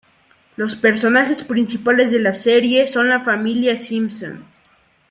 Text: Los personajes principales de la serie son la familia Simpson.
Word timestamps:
Los 0.55 0.75
personajes 0.75 1.43
principales 1.43 2.09
de 2.09 2.17
la 2.17 2.33
serie 2.33 2.87
son 2.87 3.07
la 3.07 3.19
familia 3.19 3.77
Simpson. 3.77 4.45